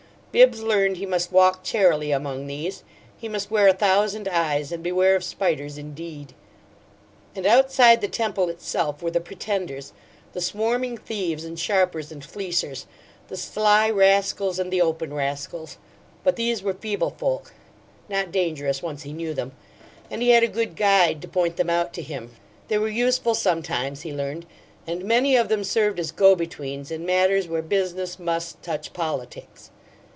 Bibbs 0.33 0.63
learned 0.63 0.95
he 0.95 1.05
must 1.05 1.33
walk 1.33 1.61
charily 1.61 2.13
among 2.13 2.47
these 2.47 2.85
he 3.17 3.27
must 3.27 3.51
wear 3.51 3.67
a 3.67 3.73
thousand 3.73 4.29
eyes 4.29 4.71
and 4.71 4.81
beware 4.81 5.13
of 5.13 5.25
spiders 5.25 5.77
indeed! 5.77 6.33
And 7.35 7.45
outside 7.45 7.99
the 7.99 8.07
temple 8.07 8.47
itself 8.47 9.03
were 9.03 9.11
the 9.11 9.19
pretenders, 9.19 9.91
the 10.31 10.39
swarming 10.39 10.95
thieves 10.97 11.43
and 11.43 11.59
sharpers 11.59 12.13
and 12.13 12.23
fleecers, 12.23 12.85
the 13.27 13.35
sly 13.35 13.89
rascals 13.89 14.57
and 14.57 14.71
the 14.71 14.81
open 14.81 15.13
rascals; 15.13 15.77
but 16.23 16.37
these 16.37 16.63
were 16.63 16.73
feeble 16.75 17.09
folk, 17.09 17.53
not 18.07 18.31
dangerous 18.31 18.81
once 18.81 19.03
he 19.03 19.11
knew 19.11 19.33
them, 19.33 19.51
and 20.09 20.21
he 20.21 20.29
had 20.29 20.43
a 20.43 20.47
good 20.47 20.77
guide 20.77 21.21
to 21.23 21.27
point 21.27 21.57
them 21.57 21.69
out 21.69 21.91
to 21.91 22.01
him. 22.01 22.31
They 22.69 22.77
were 22.77 22.87
useful 22.87 23.35
sometimes, 23.35 24.03
he 24.03 24.13
learned, 24.13 24.45
and 24.87 25.03
many 25.03 25.35
of 25.35 25.49
them 25.49 25.65
served 25.65 25.99
as 25.99 26.13
go 26.13 26.37
betweens 26.37 26.89
in 26.89 27.05
matters 27.05 27.49
where 27.49 27.61
business 27.61 28.17
must 28.17 28.63
touch 28.63 28.93
politics. 28.93 29.71